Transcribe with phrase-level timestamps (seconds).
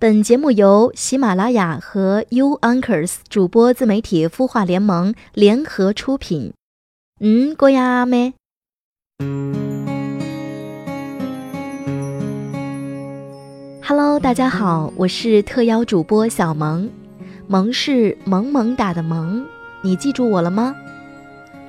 [0.00, 6.54] 本节目由喜马拉雅和 U Anchors 主播自媒体孵化联盟联合出品。
[7.20, 8.32] 嗯，过呀没
[13.82, 16.88] ？Hello，大家好，我是特邀主播小萌，
[17.46, 19.44] 萌是萌萌哒的萌，
[19.82, 20.74] 你记住我了吗？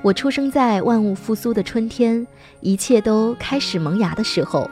[0.00, 2.26] 我出生在万物复苏的春天，
[2.60, 4.70] 一切都开始萌芽的时候。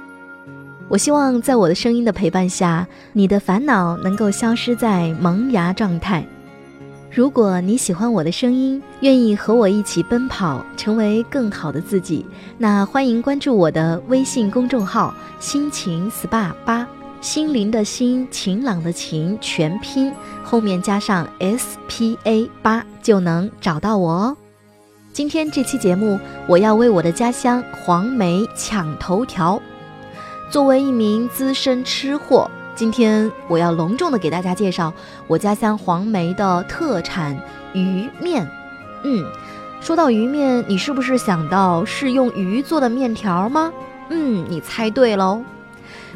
[0.91, 6.27] 我希望在我的声音的陪伴下，你的烦恼能够消失在萌芽状态。
[7.13, 12.27] 如果你喜欢我的声音，愿意和我一起奔跑，成为更好的自己，
[12.59, 16.85] 那欢迎关注我的微信公众号“心情 SPA 八”，
[17.23, 20.13] 心灵的心，晴朗的晴，全拼
[20.43, 24.37] 后面加上 S P A 八就能找到我哦。
[25.13, 29.63] 今天这期节目，我要为我的家乡黄梅抢头条。
[30.51, 34.93] 作为一名资深吃货，今天我要隆重的给大家介绍
[35.29, 37.41] 我家乡黄梅的特产
[37.73, 38.45] 鱼面。
[39.05, 39.25] 嗯，
[39.81, 43.73] 说到鱼面，你是不是想到是用鱼做的面条吗？
[44.09, 45.41] 嗯，你猜对喽。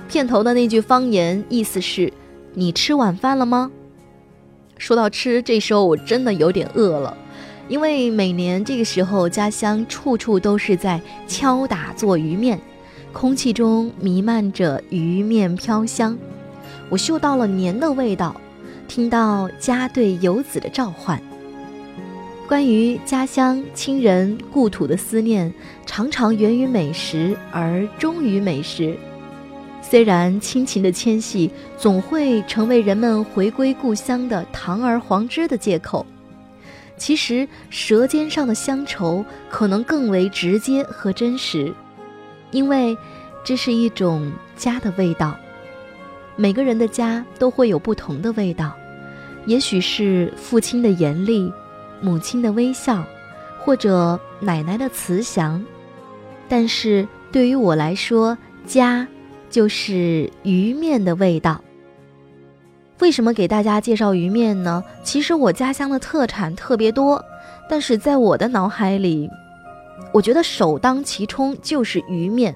[0.09, 2.13] 片头的那句方言意思是：
[2.55, 3.71] 你吃晚饭了吗？
[4.79, 7.17] 说到吃，这时候我真的有点饿了，
[7.69, 12.61] 因为每年这个时候，家乡处处都是在敲打做鱼面。
[13.15, 16.19] 空气中弥漫着鱼面飘香，
[16.91, 18.39] 我嗅到了年的味道，
[18.89, 21.19] 听到家对游子的召唤。
[22.49, 25.51] 关于家乡、亲人、故土的思念，
[25.87, 28.97] 常常源于美食而终于美食。
[29.81, 36.05] 虽然亲情的迁徙总会成为人们回归故乡的堂而皇之的借口，
[36.99, 41.73] 其实舌尖上的乡愁可能更为直接和真实。
[42.55, 42.97] 因为，
[43.43, 45.37] 这是一种家的味道。
[46.37, 48.73] 每个人的家都会有不同的味道，
[49.45, 51.53] 也许是父亲的严厉，
[52.01, 53.05] 母亲的微笑，
[53.59, 55.61] 或者奶奶的慈祥。
[56.49, 59.05] 但是对于我来说，家
[59.51, 61.61] 就是鱼面的味道。
[63.01, 64.85] 为什么给大家介绍鱼面呢？
[65.03, 67.21] 其实我家乡的特产特别多，
[67.69, 69.29] 但是在我的脑海里。
[70.13, 72.55] 我觉得首当其冲就是鱼面，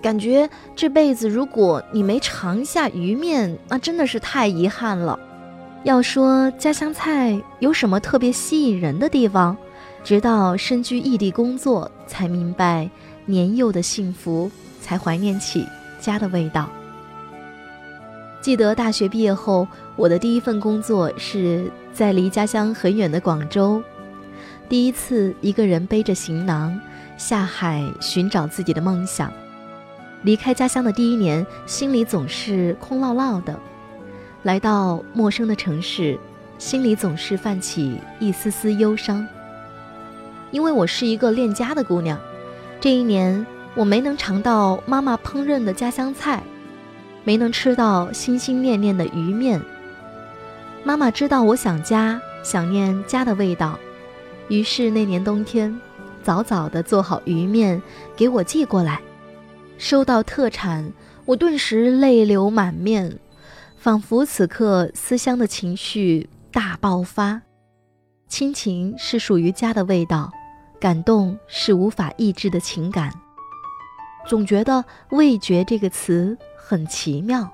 [0.00, 5.18] 感觉这辈子如果你没尝下鱼面，那真的是太遗憾了。
[5.84, 9.56] 要说家乡菜有什么特别吸引人的地方，
[10.04, 12.88] 直到身居异地工作才明白，
[13.26, 15.66] 年幼的幸福才怀念起
[16.00, 16.68] 家的味道。
[18.40, 23.80] 记得大学毕业后，我的第一份工作是在离家乡很远的广州。
[24.72, 26.80] 第一次一个人背着行囊
[27.18, 29.30] 下海寻找自己的梦想，
[30.22, 33.54] 离开家乡的第一年，心里总是空落落的。
[34.44, 36.18] 来到陌生的城市，
[36.56, 39.28] 心里总是泛起一丝丝忧伤。
[40.50, 42.18] 因为我是一个恋家的姑娘，
[42.80, 43.44] 这一年
[43.74, 46.42] 我没能尝到妈妈烹饪的家乡菜，
[47.24, 49.60] 没能吃到心心念念的鱼面。
[50.82, 53.78] 妈妈知道我想家，想念家的味道。
[54.48, 55.80] 于是那年冬天，
[56.22, 57.80] 早早地做好鱼面
[58.16, 59.00] 给我寄过来。
[59.78, 60.92] 收到特产，
[61.24, 63.18] 我顿时泪流满面，
[63.76, 67.42] 仿佛此刻思乡的情绪大爆发。
[68.28, 70.30] 亲情是属于家的味道，
[70.80, 73.12] 感动是无法抑制的情感。
[74.26, 77.50] 总觉得“味觉”这个词很奇妙，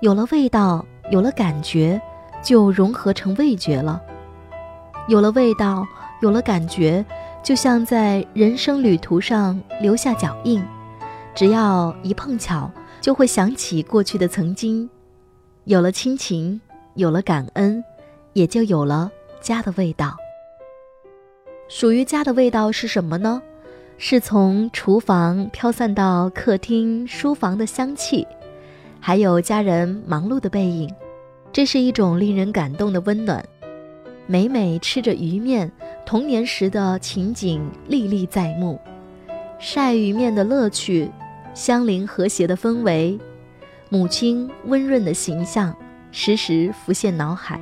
[0.00, 2.00] 有了味道，有了感觉，
[2.42, 4.00] 就融合成味觉了。
[5.08, 5.86] 有了味道，
[6.20, 7.04] 有了感觉，
[7.42, 10.62] 就像在人生旅途上留下脚印，
[11.34, 12.70] 只要一碰巧，
[13.00, 14.88] 就会想起过去的曾经。
[15.64, 16.60] 有了亲情，
[16.94, 17.82] 有了感恩，
[18.32, 19.10] 也就有了
[19.40, 20.16] 家的味道。
[21.68, 23.42] 属于家的味道是什么呢？
[23.98, 28.26] 是从厨房飘散到客厅、书房的香气，
[29.00, 30.92] 还有家人忙碌的背影，
[31.52, 33.44] 这是一种令人感动的温暖。
[34.32, 35.70] 每每吃着鱼面，
[36.06, 38.80] 童年时的情景历历在目，
[39.58, 41.10] 晒鱼面的乐趣，
[41.52, 43.18] 相邻和谐的氛围，
[43.90, 45.76] 母亲温润的形象，
[46.12, 47.60] 时时浮现脑海。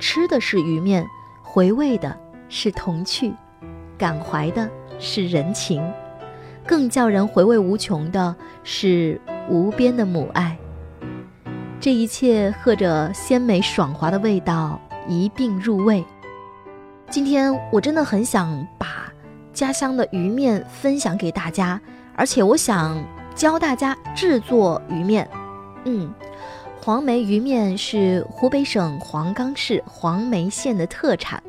[0.00, 1.06] 吃的是鱼面，
[1.44, 2.18] 回味的
[2.48, 3.32] 是童趣，
[3.96, 4.68] 感怀的
[4.98, 5.80] 是人情，
[6.66, 8.34] 更叫人回味无穷的
[8.64, 10.58] 是无边的母爱。
[11.78, 14.80] 这一切和着鲜美爽滑的味道。
[15.08, 16.04] 一并入味。
[17.10, 19.12] 今天我真的很想把
[19.52, 21.80] 家乡的鱼面分享给大家，
[22.14, 23.02] 而且我想
[23.34, 25.28] 教大家制作鱼面。
[25.84, 26.12] 嗯，
[26.80, 31.42] 黄梅鱼面是湖北省黄冈市黄梅县的特产。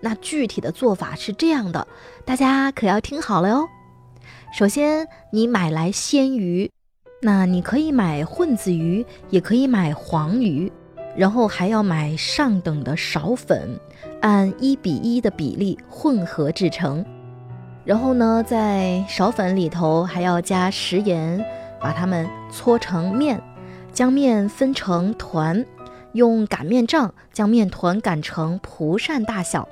[0.00, 1.86] 那具体的做法是这样的，
[2.24, 3.68] 大家可要听好了哟。
[4.52, 6.70] 首先，你买来鲜鱼，
[7.22, 10.70] 那你可以买混子鱼，也可以买黄鱼，
[11.16, 13.78] 然后还要买上等的苕粉，
[14.20, 17.04] 按一比一的比例混合制成。
[17.84, 21.44] 然后呢，在苕粉里头还要加食盐，
[21.80, 23.42] 把它们搓成面，
[23.92, 25.64] 将面分成团，
[26.12, 29.68] 用擀面杖将面团擀成蒲扇大小。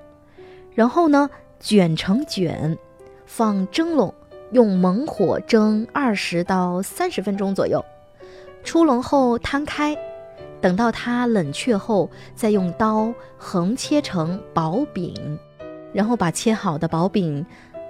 [0.74, 2.76] 然后呢，卷成卷，
[3.26, 4.12] 放蒸笼，
[4.50, 7.84] 用猛火蒸二十到三十分钟左右。
[8.64, 9.96] 出笼后摊开，
[10.60, 15.14] 等到它冷却后，再用刀横切成薄饼，
[15.92, 17.44] 然后把切好的薄饼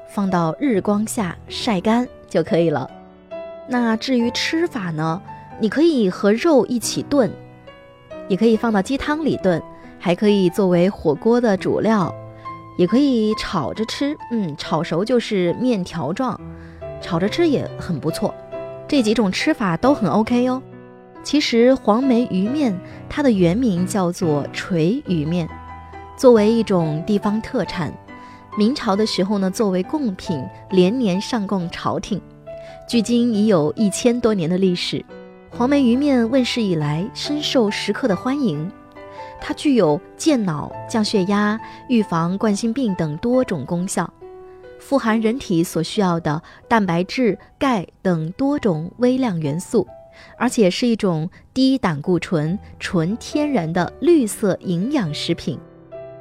[0.08, 2.88] 放到日光下晒干就可以了。
[3.68, 5.20] 那至于吃法呢，
[5.60, 7.30] 你可以和肉一起炖，
[8.28, 9.62] 也可以放到鸡汤里炖，
[9.98, 12.14] 还可以作为火锅的主料。
[12.78, 16.40] 也可以炒着吃，嗯，炒熟就是面条状，
[17.02, 18.34] 炒着吃也很不错。
[18.88, 20.62] 这几种吃法都很 OK 哟。
[21.22, 22.78] 其实黄梅鱼面
[23.08, 25.48] 它的原名叫做垂鱼面，
[26.16, 27.92] 作为一种地方特产，
[28.56, 32.20] 明朝的时候呢，作为贡品连年上贡朝廷，
[32.88, 35.04] 距今已有一千多年的历史。
[35.50, 38.70] 黄梅鱼面问世以来，深受食客的欢迎。
[39.40, 44.10] 它具有健脑、降血压、预防冠心病等多种功效，
[44.78, 49.86] 富含人体所需要的蛋白质、钙等多种微量元素，
[50.36, 55.58] 而且是一种低胆固醇、纯天然的绿色营养食品。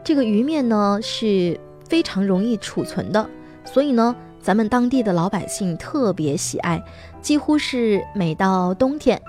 [0.04, 3.30] 这个鱼面呢是非常容易储存的，
[3.66, 6.84] 所以呢，咱们当地的老百姓特别喜爱，
[7.22, 9.22] 几乎是每到冬天、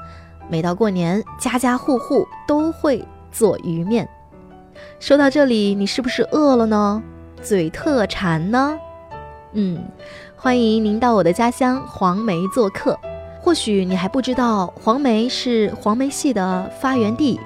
[0.49, 3.05] 每到过年，家家户户都会。
[3.33, 4.09] 做鱼面，
[4.99, 7.01] 说到这里，你是不是饿了呢？
[7.41, 8.77] 嘴特馋呢？
[9.53, 9.85] 嗯，
[10.35, 12.99] 欢迎您到我的家乡黄梅做客。
[13.43, 17.41] 或许你还不知道，黄梅是黄梅戏的发源地，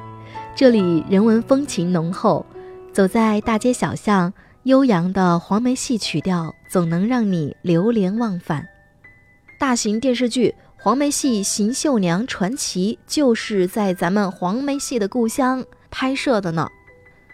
[0.54, 2.44] 这里人文风情浓厚。
[2.92, 4.32] 走在大街小巷，
[4.64, 8.66] 悠扬的黄梅戏曲调总能让你流连忘返。
[9.58, 10.54] 大型电视剧。
[10.76, 16.68] 黄梅戏《邢绣娘传奇》就是在咱们黄梅戏的故乡拍摄的呢。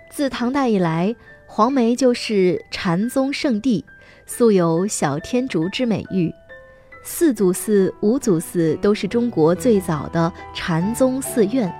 [0.09, 1.17] 自唐代以来，
[1.49, 3.85] 黄梅就是禅宗圣地，
[4.25, 6.33] 素有“小天竺”之美誉。
[7.03, 11.73] 四祖寺、五祖寺都是中国最早的禅宗寺院，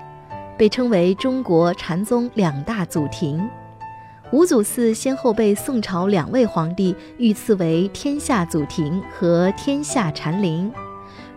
[0.57, 3.47] 被称为中国禅宗两大祖庭。
[4.31, 10.71] 五祖寺先后被宋朝两位皇帝御赐为天下祖庭和天下禅林。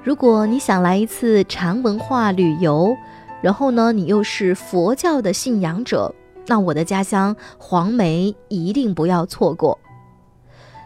[0.02, 2.96] 如果你想来一次禅文化旅游，
[3.42, 6.14] 然后呢，你又是佛教的信仰者，
[6.46, 9.78] 那我的家乡黄梅一定不要错过。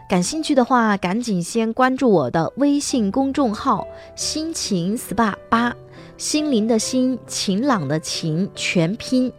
[0.09, 5.71] 感兴趣的话，赶紧先关注我的微信公众号“心情 SPA 八”，
[6.17, 9.31] 心灵的心，晴朗的晴，全拼，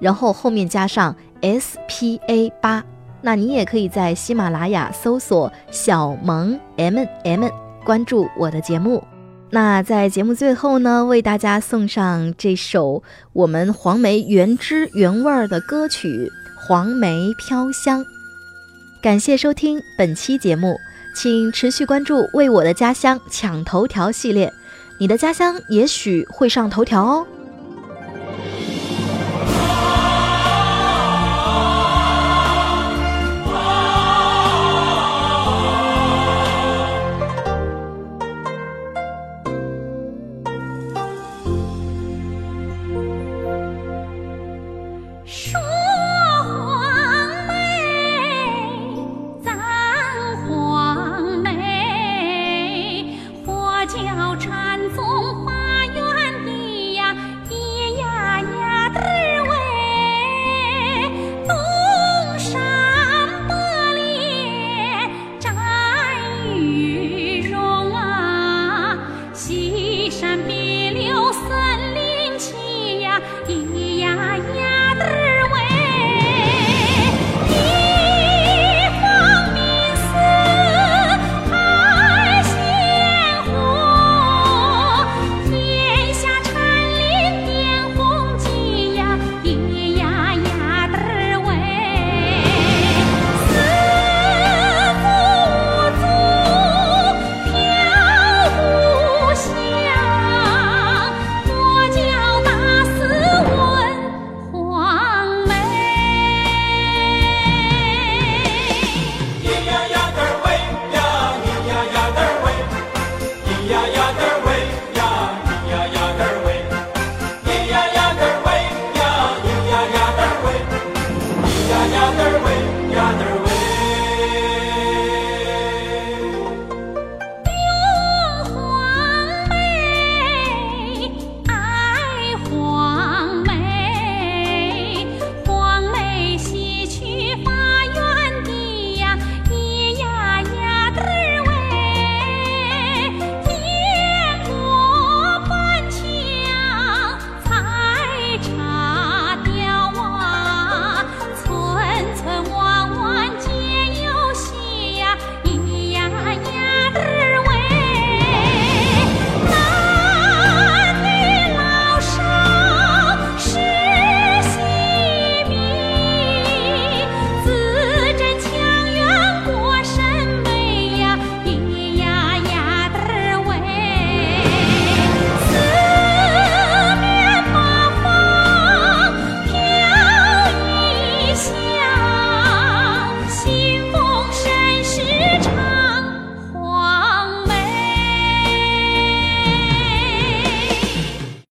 [0.00, 2.84] 然后后面加上 SPA 八。
[3.22, 7.48] 那你也可以在喜马拉雅搜索“小萌 M M”，
[7.84, 9.04] 关注我的节目。
[9.50, 13.00] 那在节目最后呢，为大家送上这首
[13.32, 16.08] 我们黄梅原汁原味的歌曲
[16.66, 18.00] 《黄梅飘香》。
[19.06, 20.80] 感谢收听本期节目，
[21.14, 24.52] 请持续关注“为我的家乡抢头条”系列，
[24.98, 27.26] 你的家乡也许会上头条哦。